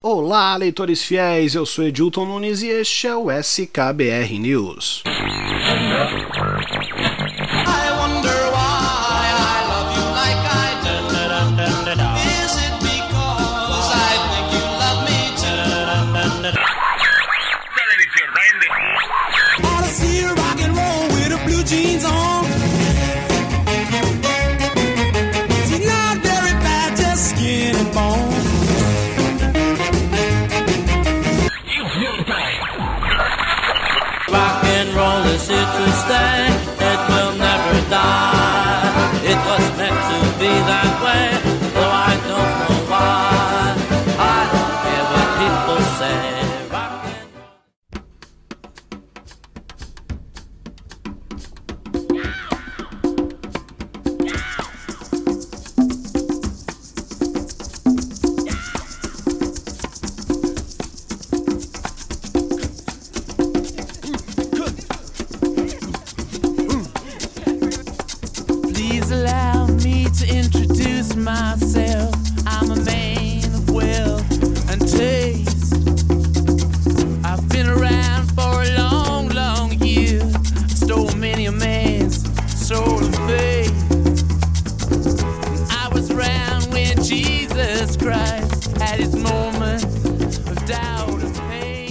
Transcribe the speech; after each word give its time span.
Olá, 0.00 0.54
leitores 0.54 1.02
fiéis, 1.02 1.56
eu 1.56 1.66
sou 1.66 1.84
Edilton 1.84 2.24
Nunes 2.24 2.62
e 2.62 2.68
este 2.68 3.08
é 3.08 3.16
o 3.16 3.32
SKBR 3.32 4.38
News. 4.38 5.02
jeans 21.68 22.04
on. 27.96 28.37
Is 35.38 35.48
here 35.48 35.70
to 35.78 35.84
stay. 36.04 36.46
It 36.90 37.00
will 37.10 37.34
never 37.38 37.74
die. 37.90 39.10
It 39.32 39.38
was 39.48 39.64
meant 39.78 39.98
to 40.10 40.18
be 40.38 40.52
that 40.70 40.92
way. 41.04 41.37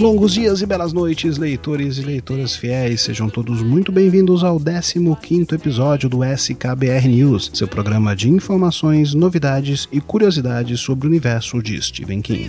Longos 0.00 0.32
dias 0.32 0.62
e 0.62 0.66
belas 0.66 0.92
noites, 0.92 1.38
leitores 1.38 1.98
e 1.98 2.02
leitoras 2.02 2.54
fiéis, 2.54 3.00
sejam 3.00 3.28
todos 3.28 3.60
muito 3.62 3.90
bem-vindos 3.90 4.44
ao 4.44 4.56
15 4.56 5.52
episódio 5.52 6.08
do 6.08 6.22
SKBR 6.22 7.08
News, 7.08 7.50
seu 7.52 7.66
programa 7.66 8.14
de 8.14 8.30
informações, 8.30 9.12
novidades 9.12 9.88
e 9.90 10.00
curiosidades 10.00 10.78
sobre 10.78 11.08
o 11.08 11.10
universo 11.10 11.60
de 11.60 11.82
Stephen 11.82 12.22
King. 12.22 12.48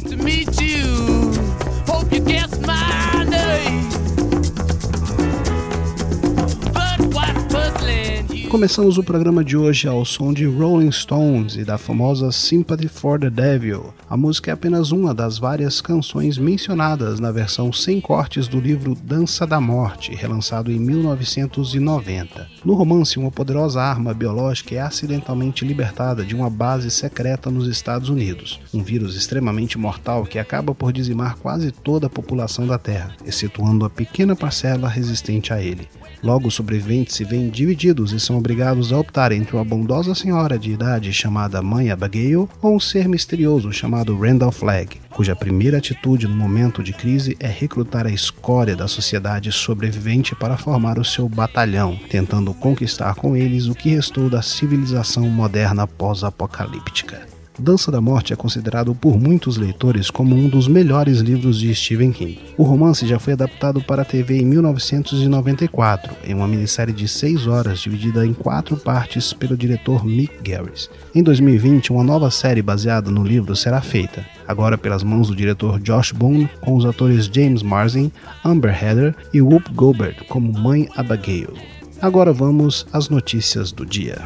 Começamos 8.50 8.97
o 8.97 9.03
programa 9.03 9.44
de 9.44 9.55
hoje 9.55 9.88
ao 9.88 10.03
som 10.03 10.33
de 10.33 10.44
Rolling 10.44 10.92
Stones 10.92 11.55
e 11.55 11.64
da 11.64 11.78
famosa 11.78 12.31
Sympathy 12.31 12.88
for 12.88 13.19
the 13.19 13.30
Devil. 13.30 13.94
A 14.09 14.17
música 14.17 14.50
é 14.50 14.53
apenas 14.55 14.92
uma 14.92 15.14
das 15.14 15.38
várias 15.38 15.80
canções 15.81 16.36
mencionadas 16.39 17.20
na 17.20 17.31
versão 17.31 17.72
sem 17.72 18.02
cortes 18.02 18.47
do 18.47 18.59
livro 18.59 18.95
Dança 18.95 19.45
da 19.45 19.61
Morte, 19.61 20.16
relançado 20.16 20.72
em 20.72 20.80
1990. 20.80 22.47
No 22.66 22.73
romance, 22.73 23.20
uma 23.20 23.30
poderosa 23.30 23.83
arma 23.83 24.15
biológica 24.15 24.73
é 24.73 24.82
acidentalmente 24.82 25.64
libertada 25.64 26.26
de 26.26 26.33
uma 26.33 26.49
base 26.49 26.89
secreta 26.89 27.52
nos 27.52 27.67
Estados 27.67 28.09
Unidos, 28.09 28.59
um 28.73 28.82
vírus 28.82 29.15
extremamente 29.15 29.77
mortal 29.77 30.26
que 30.26 30.39
acaba 30.39 30.73
por 30.73 30.92
dizimar 30.92 31.36
quase 31.38 31.71
toda 31.71 32.08
a 32.08 32.09
população 32.09 32.65
da 32.65 32.80
Terra, 32.80 33.15
excetuando 33.23 33.86
a 33.86 33.92
pequena 33.92 34.36
parcela 34.36 34.89
resistente 34.89 35.54
a 35.54 35.61
ele. 35.61 35.88
Logo, 36.21 36.52
sobreviventes 36.52 37.15
se 37.15 37.23
veem 37.23 37.49
divididos 37.49 38.11
e 38.11 38.20
são 38.20 38.39
obrigados 38.39 38.92
a 38.92 38.98
optar 38.98 39.32
entre 39.32 39.55
uma 39.55 39.64
bondosa 39.64 40.16
senhora 40.16 40.58
de 40.58 40.72
idade 40.72 41.14
chamada 41.14 41.61
Mãe 41.61 41.92
Abigail 41.92 42.50
ou 42.61 42.76
um 42.76 42.80
ser 42.80 43.08
misterioso 43.08 43.72
chamado 43.72 44.17
Randall 44.17 44.52
Flagg, 44.52 45.00
cuja 45.11 45.36
primeira 45.36 45.77
atitude 45.77 46.27
no 46.27 46.36
momento 46.36 46.82
de 46.82 46.94
crise 46.94 47.38
é 47.39 47.48
recrutar 47.48 48.08
a 48.08 48.11
escória 48.11 48.76
da 48.76 48.88
sociedade 48.88 49.52
sobrevivente 49.52 50.33
para 50.33 50.58
formar 50.58 50.98
o 50.98 51.05
seu 51.05 51.27
batalhão, 51.30 52.00
tentando 52.10 52.54
conquistar 52.54 53.14
com 53.16 53.36
eles 53.36 53.67
o 53.67 53.76
que 53.76 53.89
restou 53.89 54.30
da 54.30 54.42
civilização 54.42 55.30
moderna 55.30 55.86
pós-apocalíptica. 55.86 57.39
Dança 57.59 57.92
da 57.92 57.99
Morte 57.99 58.31
é 58.31 58.36
considerado 58.36 58.95
por 58.95 59.20
muitos 59.20 59.58
leitores 59.58 60.09
como 60.09 60.33
um 60.33 60.47
dos 60.47 60.67
melhores 60.67 61.20
livros 61.20 61.59
de 61.59 61.75
Stephen 61.75 62.11
King. 62.11 62.39
O 62.58 62.64
romance 62.64 63.05
já 63.05 63.20
foi 63.20 63.33
adaptado 63.33 63.81
para 63.81 64.03
a 64.03 64.05
TV 64.05 64.39
em 64.39 64.45
1994, 64.45 66.15
em 66.25 66.33
uma 66.33 66.47
minissérie 66.47 66.93
de 66.93 67.08
seis 67.08 67.47
horas 67.47 67.80
dividida 67.80 68.25
em 68.25 68.33
quatro 68.33 68.77
partes 68.77 69.33
pelo 69.33 69.58
diretor 69.58 70.05
Mick 70.05 70.33
Garris. 70.42 70.89
Em 71.14 71.21
2020, 71.21 71.92
uma 71.92 72.03
nova 72.03 72.31
série 72.31 72.61
baseada 72.61 73.11
no 73.11 73.23
livro 73.23 73.55
será 73.55 73.81
feita, 73.81 74.26
agora 74.47 74.77
pelas 74.77 75.03
mãos 75.03 75.27
do 75.27 75.36
diretor 75.36 75.80
Josh 75.81 76.14
Boone, 76.14 76.49
com 76.61 76.76
os 76.76 76.86
atores 76.86 77.26
James 77.26 77.61
Marsden, 77.61 78.11
Amber 78.43 78.71
Heather 78.71 79.15
e 79.33 79.41
Whoop 79.41 79.71
Goldberg 79.73 80.26
como 80.30 80.58
Mãe 80.58 80.87
Abigail. 80.95 81.53
Agora 82.02 82.31
vamos 82.31 82.87
às 82.93 83.09
notícias 83.09 83.73
do 83.73 83.86
dia. 83.86 84.21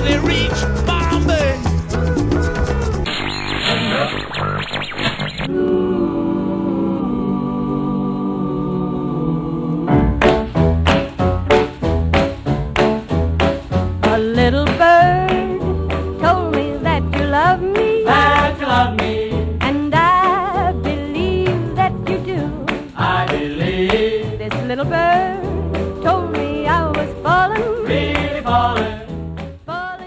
They 0.00 0.18
reach 0.18 0.75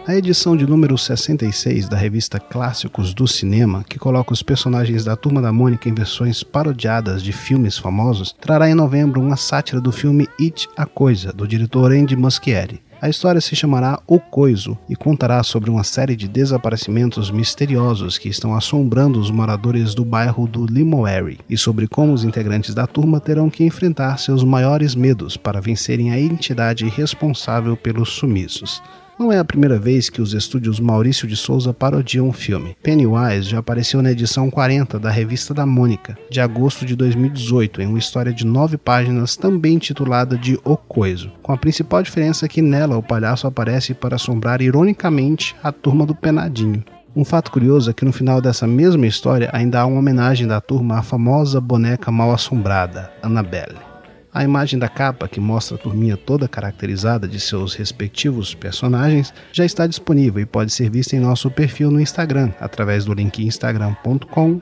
A 0.09 0.15
edição 0.15 0.57
de 0.57 0.65
número 0.65 0.97
66 0.97 1.87
da 1.87 1.95
revista 1.95 2.39
Clássicos 2.39 3.13
do 3.13 3.27
Cinema, 3.27 3.85
que 3.87 3.99
coloca 3.99 4.33
os 4.33 4.41
personagens 4.41 5.05
da 5.05 5.15
Turma 5.15 5.39
da 5.39 5.53
Mônica 5.53 5.87
em 5.87 5.93
versões 5.93 6.41
parodiadas 6.41 7.21
de 7.21 7.31
filmes 7.31 7.77
famosos, 7.77 8.35
trará 8.41 8.67
em 8.67 8.73
novembro 8.73 9.21
uma 9.21 9.37
sátira 9.37 9.79
do 9.79 9.91
filme 9.91 10.27
It 10.41 10.67
a 10.75 10.87
Coisa, 10.87 11.31
do 11.31 11.47
diretor 11.47 11.91
Andy 11.91 12.15
Muschietti. 12.15 12.81
A 12.99 13.07
história 13.07 13.39
se 13.39 13.55
chamará 13.55 14.01
O 14.07 14.19
Coiso 14.19 14.75
e 14.89 14.95
contará 14.95 15.43
sobre 15.43 15.69
uma 15.69 15.83
série 15.83 16.15
de 16.15 16.27
desaparecimentos 16.27 17.29
misteriosos 17.29 18.17
que 18.17 18.29
estão 18.29 18.55
assombrando 18.55 19.19
os 19.19 19.29
moradores 19.29 19.93
do 19.93 20.03
bairro 20.03 20.47
do 20.47 20.65
Limoery 20.65 21.37
e 21.47 21.55
sobre 21.55 21.87
como 21.87 22.13
os 22.13 22.23
integrantes 22.23 22.73
da 22.73 22.87
turma 22.87 23.19
terão 23.19 23.47
que 23.47 23.63
enfrentar 23.63 24.17
seus 24.17 24.43
maiores 24.43 24.95
medos 24.95 25.37
para 25.37 25.61
vencerem 25.61 26.09
a 26.09 26.19
entidade 26.19 26.89
responsável 26.89 27.77
pelos 27.77 28.09
sumiços. 28.09 28.81
Não 29.19 29.33
é 29.33 29.37
a 29.37 29.43
primeira 29.43 29.77
vez 29.77 30.09
que 30.09 30.21
os 30.21 30.33
estúdios 30.33 30.79
Maurício 30.79 31.27
de 31.27 31.35
Souza 31.35 31.73
parodiam 31.73 32.29
um 32.29 32.31
filme. 32.31 32.73
Pennywise 32.81 33.49
já 33.49 33.59
apareceu 33.59 34.01
na 34.01 34.13
edição 34.13 34.49
40 34.49 34.97
da 34.97 35.11
Revista 35.11 35.53
da 35.53 35.65
Mônica, 35.65 36.17
de 36.31 36.39
agosto 36.39 36.85
de 36.85 36.95
2018, 36.95 37.81
em 37.81 37.87
uma 37.87 37.99
história 37.99 38.31
de 38.31 38.45
nove 38.45 38.77
páginas 38.77 39.35
também 39.35 39.77
titulada 39.77 40.37
de 40.37 40.57
O 40.63 40.77
Coiso, 40.77 41.33
com 41.43 41.51
a 41.51 41.57
principal 41.57 42.01
diferença 42.01 42.47
que 42.47 42.61
nela 42.61 42.95
o 42.95 43.03
palhaço 43.03 43.45
aparece 43.45 43.93
para 43.93 44.15
assombrar 44.15 44.61
ironicamente 44.61 45.53
a 45.61 45.69
turma 45.73 46.05
do 46.05 46.15
Penadinho. 46.15 46.81
Um 47.13 47.25
fato 47.25 47.51
curioso 47.51 47.89
é 47.89 47.93
que 47.93 48.05
no 48.05 48.13
final 48.13 48.39
dessa 48.39 48.65
mesma 48.65 49.05
história 49.05 49.49
ainda 49.51 49.81
há 49.81 49.85
uma 49.85 49.99
homenagem 49.99 50.47
da 50.47 50.61
turma 50.61 50.99
à 50.99 51.01
famosa 51.01 51.59
boneca 51.59 52.09
mal 52.09 52.31
assombrada, 52.31 53.11
Annabelle. 53.21 53.88
A 54.33 54.43
imagem 54.43 54.77
da 54.77 54.87
capa, 54.87 55.27
que 55.27 55.39
mostra 55.39 55.75
a 55.75 55.79
turminha 55.79 56.15
toda 56.15 56.47
caracterizada 56.47 57.27
de 57.27 57.39
seus 57.39 57.73
respectivos 57.73 58.53
personagens, 58.53 59.33
já 59.51 59.65
está 59.65 59.87
disponível 59.87 60.41
e 60.41 60.45
pode 60.45 60.71
ser 60.71 60.89
vista 60.89 61.15
em 61.15 61.19
nosso 61.19 61.49
perfil 61.49 61.89
no 61.89 61.99
Instagram, 61.99 62.51
através 62.59 63.05
do 63.05 63.13
link 63.13 63.43
instagram.com 63.43 64.61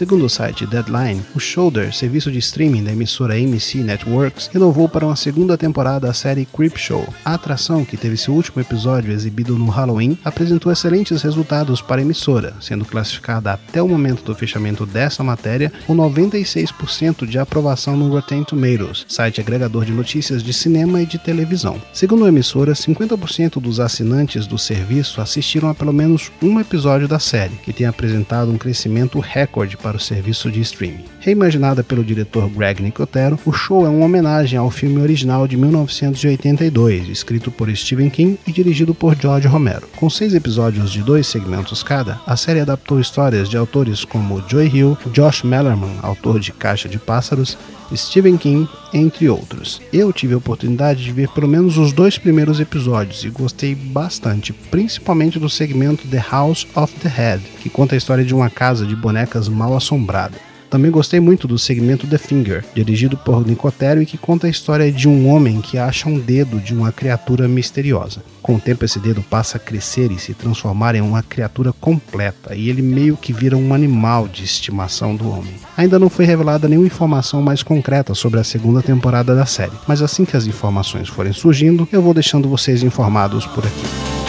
Segundo 0.00 0.24
o 0.24 0.30
site 0.30 0.64
Deadline, 0.64 1.20
o 1.34 1.38
Shoulder, 1.38 1.94
serviço 1.94 2.32
de 2.32 2.38
streaming 2.38 2.82
da 2.82 2.90
emissora 2.90 3.34
AMC 3.34 3.82
Networks, 3.82 4.48
renovou 4.50 4.88
para 4.88 5.04
uma 5.04 5.14
segunda 5.14 5.58
temporada 5.58 6.08
a 6.08 6.14
série 6.14 6.46
Creep 6.46 6.78
Show. 6.78 7.06
A 7.22 7.34
atração, 7.34 7.84
que 7.84 7.98
teve 7.98 8.16
seu 8.16 8.32
último 8.32 8.62
episódio 8.62 9.12
exibido 9.12 9.58
no 9.58 9.68
Halloween, 9.68 10.16
apresentou 10.24 10.72
excelentes 10.72 11.20
resultados 11.20 11.82
para 11.82 12.00
a 12.00 12.02
emissora, 12.02 12.54
sendo 12.62 12.86
classificada 12.86 13.52
até 13.52 13.82
o 13.82 13.88
momento 13.88 14.24
do 14.24 14.34
fechamento 14.34 14.86
dessa 14.86 15.22
matéria 15.22 15.70
com 15.86 15.94
96% 15.94 17.26
de 17.26 17.38
aprovação 17.38 17.94
no 17.94 18.08
Rotten 18.08 18.42
Tomatoes, 18.42 19.04
site 19.06 19.42
agregador 19.42 19.84
de 19.84 19.92
notícias 19.92 20.42
de 20.42 20.54
cinema 20.54 21.02
e 21.02 21.06
de 21.06 21.18
televisão. 21.18 21.78
Segundo 21.92 22.24
a 22.24 22.28
emissora, 22.28 22.72
50% 22.72 23.60
dos 23.60 23.78
assinantes 23.78 24.46
do 24.46 24.56
serviço 24.56 25.20
assistiram 25.20 25.68
a 25.68 25.74
pelo 25.74 25.92
menos 25.92 26.32
um 26.40 26.58
episódio 26.58 27.06
da 27.06 27.18
série, 27.18 27.56
que 27.62 27.74
tem 27.74 27.86
apresentado 27.86 28.50
um 28.50 28.56
crescimento 28.56 29.20
recorde 29.20 29.76
para 29.76 29.89
o 29.96 30.00
serviço 30.00 30.50
de 30.50 30.60
streaming. 30.60 31.04
Reimaginada 31.20 31.82
pelo 31.82 32.04
diretor 32.04 32.48
Greg 32.48 32.82
Nicotero, 32.82 33.38
o 33.44 33.52
show 33.52 33.86
é 33.86 33.88
uma 33.88 34.04
homenagem 34.04 34.58
ao 34.58 34.70
filme 34.70 35.00
original 35.00 35.46
de 35.46 35.56
1982, 35.56 37.08
escrito 37.08 37.50
por 37.50 37.74
Stephen 37.74 38.10
King 38.10 38.38
e 38.46 38.52
dirigido 38.52 38.94
por 38.94 39.14
George 39.14 39.48
Romero. 39.48 39.88
Com 39.96 40.08
seis 40.10 40.34
episódios 40.34 40.90
de 40.90 41.02
dois 41.02 41.26
segmentos 41.26 41.82
cada, 41.82 42.20
a 42.26 42.36
série 42.36 42.60
adaptou 42.60 43.00
histórias 43.00 43.48
de 43.48 43.56
autores 43.56 44.04
como 44.04 44.42
Joy 44.48 44.66
Hill, 44.66 44.98
Josh 45.12 45.42
Mellerman, 45.42 45.98
autor 46.02 46.40
de 46.40 46.52
Caixa 46.52 46.88
de 46.88 46.98
Pássaros, 46.98 47.56
Stephen 47.94 48.36
King, 48.36 48.68
entre 48.92 49.28
outros. 49.28 49.80
Eu 49.92 50.12
tive 50.12 50.34
a 50.34 50.38
oportunidade 50.38 51.02
de 51.02 51.12
ver 51.12 51.28
pelo 51.28 51.48
menos 51.48 51.76
os 51.78 51.92
dois 51.92 52.18
primeiros 52.18 52.60
episódios 52.60 53.24
e 53.24 53.30
gostei 53.30 53.74
bastante, 53.74 54.52
principalmente 54.52 55.38
do 55.38 55.48
segmento 55.48 56.08
The 56.08 56.24
House 56.30 56.66
of 56.74 56.92
the 57.00 57.08
Head, 57.08 57.42
que 57.62 57.70
conta 57.70 57.94
a 57.94 57.98
história 57.98 58.24
de 58.24 58.34
uma 58.34 58.50
casa 58.50 58.86
de 58.86 58.96
bonecas 58.96 59.48
mal 59.48 59.76
assombrada. 59.76 60.49
Também 60.70 60.90
gostei 60.90 61.18
muito 61.18 61.48
do 61.48 61.58
segmento 61.58 62.06
The 62.06 62.16
Finger, 62.16 62.64
dirigido 62.72 63.16
por 63.16 63.44
Nicotero 63.44 64.00
e 64.00 64.06
que 64.06 64.16
conta 64.16 64.46
a 64.46 64.50
história 64.50 64.90
de 64.92 65.08
um 65.08 65.28
homem 65.28 65.60
que 65.60 65.76
acha 65.76 66.08
um 66.08 66.16
dedo 66.16 66.60
de 66.60 66.72
uma 66.72 66.92
criatura 66.92 67.48
misteriosa. 67.48 68.22
Com 68.40 68.54
o 68.54 68.60
tempo, 68.60 68.84
esse 68.84 69.00
dedo 69.00 69.20
passa 69.20 69.56
a 69.56 69.60
crescer 69.60 70.12
e 70.12 70.18
se 70.18 70.32
transformar 70.32 70.94
em 70.94 71.00
uma 71.00 71.24
criatura 71.24 71.72
completa, 71.72 72.54
e 72.54 72.70
ele 72.70 72.82
meio 72.82 73.16
que 73.16 73.32
vira 73.32 73.56
um 73.56 73.74
animal 73.74 74.28
de 74.28 74.44
estimação 74.44 75.16
do 75.16 75.28
homem. 75.28 75.54
Ainda 75.76 75.98
não 75.98 76.08
foi 76.08 76.24
revelada 76.24 76.68
nenhuma 76.68 76.86
informação 76.86 77.42
mais 77.42 77.62
concreta 77.62 78.14
sobre 78.14 78.38
a 78.38 78.44
segunda 78.44 78.80
temporada 78.80 79.34
da 79.34 79.46
série, 79.46 79.72
mas 79.88 80.00
assim 80.00 80.24
que 80.24 80.36
as 80.36 80.46
informações 80.46 81.08
forem 81.08 81.32
surgindo, 81.32 81.86
eu 81.92 82.00
vou 82.00 82.14
deixando 82.14 82.48
vocês 82.48 82.82
informados 82.82 83.44
por 83.44 83.66
aqui. 83.66 84.19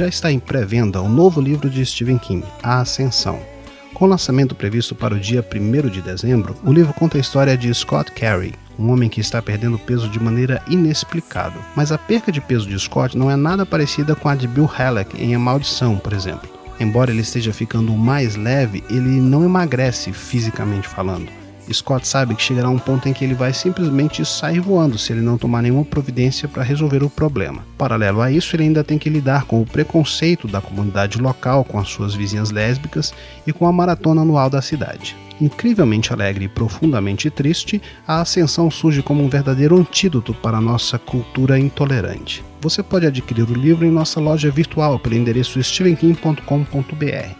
Já 0.00 0.08
está 0.08 0.32
em 0.32 0.38
pré-venda 0.38 1.02
o 1.02 1.10
novo 1.10 1.42
livro 1.42 1.68
de 1.68 1.84
Stephen 1.84 2.16
King, 2.16 2.42
A 2.62 2.80
Ascensão. 2.80 3.38
Com 3.92 4.06
lançamento 4.06 4.54
previsto 4.54 4.94
para 4.94 5.14
o 5.14 5.20
dia 5.20 5.44
1 5.44 5.90
de 5.90 6.00
dezembro, 6.00 6.56
o 6.64 6.72
livro 6.72 6.94
conta 6.94 7.18
a 7.18 7.20
história 7.20 7.54
de 7.54 7.72
Scott 7.74 8.10
Carey, 8.12 8.54
um 8.78 8.90
homem 8.90 9.10
que 9.10 9.20
está 9.20 9.42
perdendo 9.42 9.78
peso 9.78 10.08
de 10.08 10.18
maneira 10.18 10.62
inexplicável. 10.70 11.60
Mas 11.76 11.92
a 11.92 11.98
perca 11.98 12.32
de 12.32 12.40
peso 12.40 12.66
de 12.66 12.78
Scott 12.78 13.14
não 13.14 13.30
é 13.30 13.36
nada 13.36 13.66
parecida 13.66 14.16
com 14.16 14.30
a 14.30 14.34
de 14.34 14.48
Bill 14.48 14.64
Halleck 14.64 15.22
em 15.22 15.34
A 15.34 15.38
Maldição, 15.38 15.98
por 15.98 16.14
exemplo. 16.14 16.48
Embora 16.80 17.10
ele 17.10 17.20
esteja 17.20 17.52
ficando 17.52 17.92
mais 17.92 18.36
leve, 18.36 18.82
ele 18.88 19.20
não 19.20 19.44
emagrece 19.44 20.14
fisicamente 20.14 20.88
falando. 20.88 21.30
Scott 21.74 22.06
sabe 22.06 22.34
que 22.34 22.42
chegará 22.42 22.68
um 22.68 22.78
ponto 22.78 23.08
em 23.08 23.12
que 23.12 23.24
ele 23.24 23.34
vai 23.34 23.52
simplesmente 23.52 24.24
sair 24.24 24.60
voando 24.60 24.98
se 24.98 25.12
ele 25.12 25.20
não 25.20 25.38
tomar 25.38 25.62
nenhuma 25.62 25.84
providência 25.84 26.48
para 26.48 26.62
resolver 26.62 27.02
o 27.02 27.10
problema. 27.10 27.64
Paralelo 27.78 28.20
a 28.20 28.30
isso, 28.30 28.54
ele 28.56 28.64
ainda 28.64 28.84
tem 28.84 28.98
que 28.98 29.08
lidar 29.08 29.44
com 29.44 29.60
o 29.60 29.66
preconceito 29.66 30.48
da 30.48 30.60
comunidade 30.60 31.20
local 31.20 31.64
com 31.64 31.78
as 31.78 31.88
suas 31.88 32.14
vizinhas 32.14 32.50
lésbicas 32.50 33.14
e 33.46 33.52
com 33.52 33.66
a 33.66 33.72
maratona 33.72 34.22
anual 34.22 34.50
da 34.50 34.60
cidade. 34.60 35.16
Incrivelmente 35.40 36.12
alegre 36.12 36.44
e 36.44 36.48
profundamente 36.48 37.30
triste, 37.30 37.80
a 38.06 38.20
Ascensão 38.20 38.70
surge 38.70 39.02
como 39.02 39.22
um 39.22 39.28
verdadeiro 39.28 39.78
antídoto 39.78 40.34
para 40.34 40.58
a 40.58 40.60
nossa 40.60 40.98
cultura 40.98 41.58
intolerante. 41.58 42.44
Você 42.60 42.82
pode 42.82 43.06
adquirir 43.06 43.48
o 43.48 43.54
livro 43.54 43.86
em 43.86 43.90
nossa 43.90 44.20
loja 44.20 44.50
virtual 44.50 44.98
pelo 44.98 45.14
endereço 45.14 45.62
stevenkim.com.br. 45.62 46.44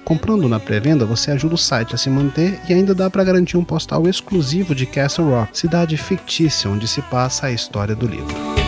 Comprando 0.03 0.49
na 0.49 0.59
pré-venda, 0.59 1.05
você 1.05 1.31
ajuda 1.31 1.57
o 1.57 1.59
site 1.59 1.95
a 1.95 1.99
se 1.99 2.09
manter 2.09 2.59
e 2.69 2.73
ainda 2.73 2.95
dá 2.95 3.11
para 3.11 3.25
garantir 3.25 3.59
um 3.59 3.65
postal 3.65 4.09
exclusivo 4.09 4.75
de 4.75 4.87
Castle 4.87 5.29
Rock, 5.29 5.59
cidade 5.59 5.97
fictícia 5.99 6.71
onde 6.71 6.89
se 6.89 7.03
passa 7.03 7.49
a 7.49 7.53
história 7.53 7.95
do 7.95 8.07
livro. 8.07 8.60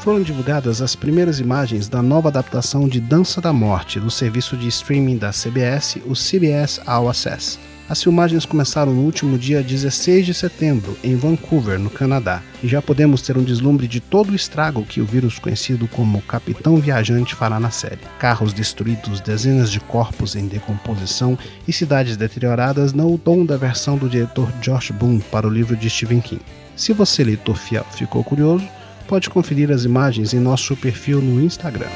Foram 0.00 0.22
divulgadas 0.22 0.80
as 0.80 0.96
primeiras 0.96 1.40
imagens 1.40 1.86
da 1.86 2.02
nova 2.02 2.28
adaptação 2.28 2.88
de 2.88 2.98
Dança 2.98 3.38
da 3.38 3.52
Morte 3.52 4.00
do 4.00 4.10
serviço 4.10 4.56
de 4.56 4.66
streaming 4.66 5.18
da 5.18 5.30
CBS, 5.30 5.98
o 6.06 6.14
CBS 6.14 6.80
All 6.86 7.08
Access. 7.08 7.58
As 7.86 8.02
filmagens 8.02 8.46
começaram 8.46 8.94
no 8.94 9.02
último 9.02 9.36
dia 9.36 9.62
16 9.62 10.24
de 10.24 10.32
setembro, 10.32 10.96
em 11.04 11.16
Vancouver, 11.16 11.78
no 11.78 11.90
Canadá, 11.90 12.40
e 12.62 12.68
já 12.68 12.80
podemos 12.80 13.20
ter 13.20 13.36
um 13.36 13.42
deslumbre 13.42 13.86
de 13.86 14.00
todo 14.00 14.30
o 14.30 14.34
estrago 14.34 14.86
que 14.86 15.02
o 15.02 15.04
vírus 15.04 15.38
conhecido 15.38 15.86
como 15.88 16.22
Capitão 16.22 16.76
Viajante 16.76 17.34
fará 17.34 17.60
na 17.60 17.70
série. 17.70 17.98
Carros 18.18 18.54
destruídos, 18.54 19.20
dezenas 19.20 19.70
de 19.70 19.80
corpos 19.80 20.34
em 20.34 20.46
decomposição 20.46 21.36
e 21.68 21.72
cidades 21.72 22.16
deterioradas 22.16 22.94
não 22.94 23.12
o 23.12 23.18
tom 23.18 23.44
da 23.44 23.58
versão 23.58 23.98
do 23.98 24.08
diretor 24.08 24.50
Josh 24.62 24.92
Boone 24.92 25.22
para 25.30 25.46
o 25.46 25.50
livro 25.50 25.76
de 25.76 25.90
Stephen 25.90 26.20
King. 26.20 26.42
Se 26.74 26.94
você, 26.94 27.22
leitor 27.22 27.56
fiel, 27.56 27.84
ficou 27.90 28.24
curioso, 28.24 28.66
pode 29.10 29.28
conferir 29.28 29.72
as 29.72 29.84
imagens 29.84 30.32
em 30.32 30.38
nosso 30.38 30.76
perfil 30.76 31.20
no 31.20 31.42
Instagram. 31.42 31.90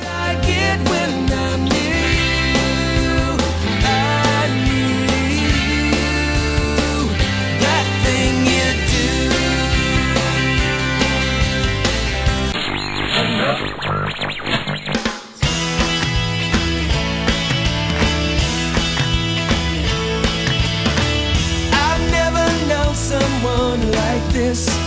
this 24.35 24.84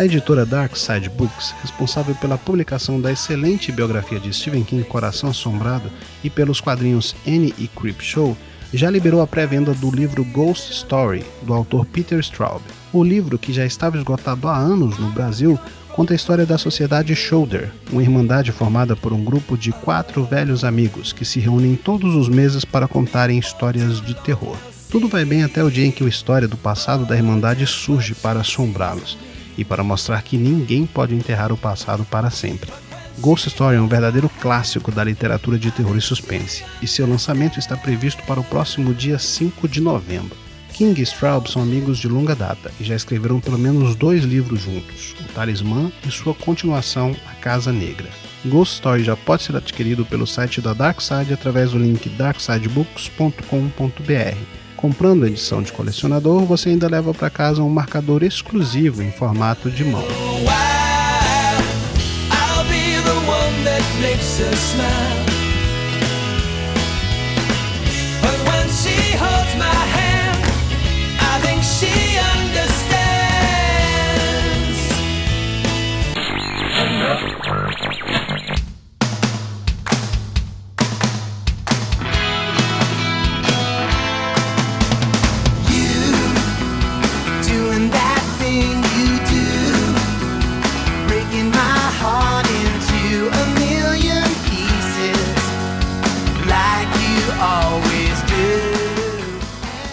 A 0.00 0.04
editora 0.06 0.46
Dark 0.46 0.76
Side 0.76 1.10
Books, 1.10 1.54
responsável 1.60 2.14
pela 2.14 2.38
publicação 2.38 2.98
da 2.98 3.12
excelente 3.12 3.70
biografia 3.70 4.18
de 4.18 4.32
Stephen 4.32 4.64
King 4.64 4.82
Coração 4.82 5.28
Assombrado 5.28 5.90
e 6.24 6.30
pelos 6.30 6.58
quadrinhos 6.58 7.14
Annie 7.28 7.54
e 7.58 7.68
Creep 7.68 8.00
Show, 8.00 8.34
já 8.72 8.88
liberou 8.88 9.20
a 9.20 9.26
pré-venda 9.26 9.74
do 9.74 9.90
livro 9.90 10.24
Ghost 10.24 10.72
Story, 10.72 11.22
do 11.42 11.52
autor 11.52 11.84
Peter 11.84 12.18
Straub. 12.20 12.62
O 12.94 13.04
livro, 13.04 13.38
que 13.38 13.52
já 13.52 13.66
estava 13.66 13.98
esgotado 13.98 14.48
há 14.48 14.56
anos 14.56 14.98
no 14.98 15.10
Brasil, 15.10 15.58
conta 15.92 16.14
a 16.14 16.16
história 16.16 16.46
da 16.46 16.56
sociedade 16.56 17.14
Shoulder, 17.14 17.70
uma 17.92 18.02
irmandade 18.02 18.52
formada 18.52 18.96
por 18.96 19.12
um 19.12 19.22
grupo 19.22 19.54
de 19.54 19.70
quatro 19.70 20.24
velhos 20.24 20.64
amigos 20.64 21.12
que 21.12 21.26
se 21.26 21.40
reúnem 21.40 21.76
todos 21.76 22.14
os 22.14 22.26
meses 22.26 22.64
para 22.64 22.88
contarem 22.88 23.38
histórias 23.38 24.00
de 24.00 24.14
terror. 24.14 24.56
Tudo 24.88 25.08
vai 25.08 25.26
bem 25.26 25.44
até 25.44 25.62
o 25.62 25.70
dia 25.70 25.84
em 25.84 25.90
que 25.90 26.02
a 26.02 26.08
história 26.08 26.48
do 26.48 26.56
passado 26.56 27.04
da 27.04 27.14
Irmandade 27.14 27.66
surge 27.66 28.14
para 28.14 28.40
assombrá-los 28.40 29.18
e 29.60 29.64
para 29.64 29.84
mostrar 29.84 30.22
que 30.22 30.38
ninguém 30.38 30.86
pode 30.86 31.14
enterrar 31.14 31.52
o 31.52 31.56
passado 31.56 32.02
para 32.06 32.30
sempre. 32.30 32.72
Ghost 33.18 33.48
Story 33.48 33.76
é 33.76 33.80
um 33.80 33.86
verdadeiro 33.86 34.30
clássico 34.40 34.90
da 34.90 35.04
literatura 35.04 35.58
de 35.58 35.70
terror 35.70 35.98
e 35.98 36.00
suspense, 36.00 36.64
e 36.80 36.86
seu 36.86 37.06
lançamento 37.06 37.58
está 37.58 37.76
previsto 37.76 38.22
para 38.22 38.40
o 38.40 38.44
próximo 38.44 38.94
dia 38.94 39.18
5 39.18 39.68
de 39.68 39.82
novembro. 39.82 40.34
King 40.72 40.98
e 40.98 41.04
Straub 41.04 41.46
são 41.46 41.60
amigos 41.60 41.98
de 41.98 42.08
longa 42.08 42.34
data 42.34 42.72
e 42.80 42.84
já 42.84 42.96
escreveram 42.96 43.38
pelo 43.38 43.58
menos 43.58 43.94
dois 43.94 44.24
livros 44.24 44.62
juntos, 44.62 45.14
O 45.20 45.24
Talismã 45.34 45.92
e 46.08 46.10
sua 46.10 46.32
continuação, 46.32 47.14
A 47.30 47.34
Casa 47.34 47.70
Negra. 47.70 48.08
Ghost 48.46 48.76
Story 48.76 49.04
já 49.04 49.14
pode 49.14 49.42
ser 49.42 49.56
adquirido 49.56 50.06
pelo 50.06 50.26
site 50.26 50.62
da 50.62 50.72
Darkside 50.72 51.34
através 51.34 51.72
do 51.72 51.78
link 51.78 52.08
darksidebooks.com.br 52.08 54.59
Comprando 54.80 55.24
a 55.24 55.28
edição 55.28 55.62
de 55.62 55.72
colecionador, 55.72 56.44
você 56.44 56.70
ainda 56.70 56.88
leva 56.88 57.12
para 57.12 57.28
casa 57.28 57.62
um 57.62 57.68
marcador 57.68 58.22
exclusivo 58.22 59.02
em 59.02 59.12
formato 59.12 59.70
de 59.70 59.84
mão. 59.84 60.02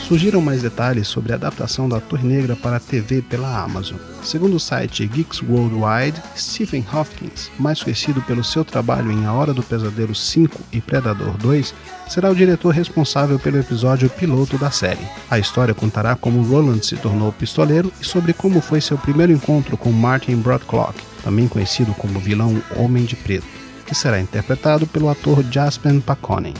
Surgiram 0.07 0.39
mais 0.39 0.61
detalhes 0.61 1.05
sobre 1.05 1.33
a 1.33 1.35
adaptação 1.35 1.89
da 1.89 1.99
Torre 1.99 2.25
Negra 2.25 2.55
para 2.55 2.77
a 2.77 2.79
TV 2.79 3.21
pela 3.21 3.61
Amazon. 3.61 3.97
Segundo 4.23 4.55
o 4.55 4.59
site 4.59 5.05
Geeks 5.05 5.41
Worldwide, 5.41 6.23
Stephen 6.33 6.85
Hopkins, 6.93 7.51
mais 7.59 7.83
conhecido 7.83 8.21
pelo 8.21 8.41
seu 8.41 8.63
trabalho 8.63 9.11
em 9.11 9.25
A 9.25 9.33
Hora 9.33 9.53
do 9.53 9.61
Pesadelo 9.61 10.15
5 10.15 10.61
e 10.71 10.79
Predador 10.79 11.35
2, 11.35 11.75
será 12.07 12.29
o 12.31 12.35
diretor 12.35 12.69
responsável 12.69 13.37
pelo 13.37 13.59
episódio 13.59 14.09
piloto 14.09 14.57
da 14.57 14.71
série. 14.71 15.05
A 15.29 15.39
história 15.39 15.73
contará 15.73 16.15
como 16.15 16.41
Roland 16.41 16.83
se 16.83 16.95
tornou 16.95 17.33
pistoleiro 17.33 17.91
e 17.99 18.05
sobre 18.05 18.31
como 18.31 18.61
foi 18.61 18.79
seu 18.79 18.97
primeiro 18.97 19.33
encontro 19.33 19.75
com 19.75 19.91
Martin 19.91 20.37
Broadclock, 20.37 20.97
também 21.21 21.49
conhecido 21.49 21.93
como 21.95 22.17
vilão 22.17 22.63
Homem 22.77 23.03
de 23.03 23.17
Preto, 23.17 23.45
que 23.85 23.93
será 23.93 24.21
interpretado 24.21 24.87
pelo 24.87 25.09
ator 25.09 25.43
Jasper 25.51 25.99
Paconen. 25.99 26.53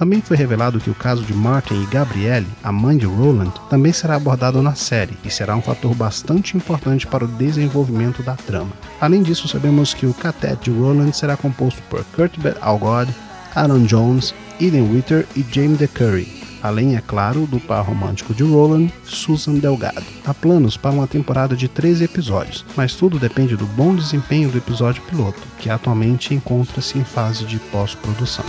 Também 0.00 0.22
foi 0.22 0.34
revelado 0.34 0.80
que 0.80 0.88
o 0.88 0.94
caso 0.94 1.22
de 1.24 1.34
Martin 1.34 1.82
e 1.82 1.84
Gabrielle, 1.84 2.46
a 2.64 2.72
mãe 2.72 2.96
de 2.96 3.04
Roland, 3.04 3.52
também 3.68 3.92
será 3.92 4.14
abordado 4.14 4.62
na 4.62 4.74
série 4.74 5.14
e 5.22 5.30
será 5.30 5.54
um 5.54 5.60
fator 5.60 5.94
bastante 5.94 6.56
importante 6.56 7.06
para 7.06 7.26
o 7.26 7.28
desenvolvimento 7.28 8.22
da 8.22 8.34
trama. 8.34 8.72
Além 8.98 9.22
disso, 9.22 9.46
sabemos 9.46 9.92
que 9.92 10.06
o 10.06 10.14
catet 10.14 10.58
de 10.62 10.70
Roland 10.70 11.12
será 11.12 11.36
composto 11.36 11.82
por 11.90 12.02
Cuthbert 12.16 12.56
Algod, 12.62 13.14
Aaron 13.54 13.84
Jones, 13.84 14.34
Eden 14.58 14.90
Witter 14.90 15.26
e 15.36 15.44
James 15.52 15.76
DeCurry, 15.76 16.26
além, 16.62 16.96
é 16.96 17.02
claro, 17.02 17.46
do 17.46 17.60
par 17.60 17.84
romântico 17.84 18.32
de 18.32 18.42
Roland, 18.42 18.90
Susan 19.04 19.56
Delgado. 19.56 20.06
Há 20.24 20.32
planos 20.32 20.78
para 20.78 20.92
uma 20.92 21.06
temporada 21.06 21.54
de 21.54 21.68
13 21.68 22.04
episódios, 22.04 22.64
mas 22.74 22.94
tudo 22.94 23.18
depende 23.18 23.54
do 23.54 23.66
bom 23.66 23.94
desempenho 23.94 24.48
do 24.48 24.56
episódio 24.56 25.02
piloto, 25.02 25.42
que 25.58 25.68
atualmente 25.68 26.32
encontra-se 26.32 26.98
em 26.98 27.04
fase 27.04 27.44
de 27.44 27.58
pós-produção. 27.58 28.46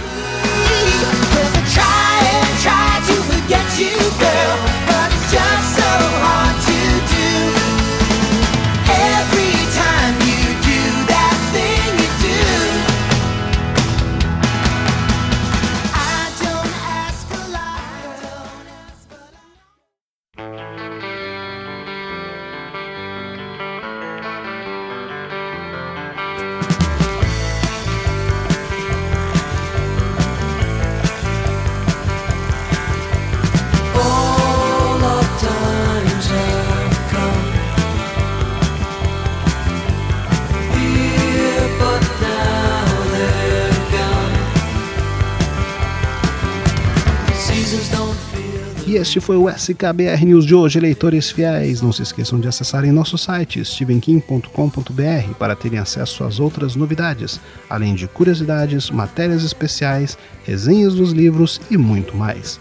E 48.85 48.95
este 48.95 49.21
foi 49.21 49.37
o 49.37 49.49
SKBR 49.49 50.25
News 50.25 50.45
de 50.45 50.53
hoje, 50.53 50.77
leitores 50.79 51.31
fiéis. 51.31 51.81
Não 51.81 51.93
se 51.93 52.01
esqueçam 52.01 52.37
de 52.39 52.47
acessarem 52.47 52.91
nosso 52.91 53.17
site 53.17 53.63
stevenkim.com.br 53.63 55.33
para 55.39 55.55
terem 55.55 55.79
acesso 55.79 56.25
às 56.25 56.41
outras 56.41 56.75
novidades, 56.75 57.39
além 57.69 57.95
de 57.95 58.09
curiosidades, 58.09 58.89
matérias 58.89 59.45
especiais, 59.45 60.17
resenhas 60.43 60.95
dos 60.95 61.13
livros 61.13 61.61
e 61.71 61.77
muito 61.77 62.17
mais. 62.17 62.59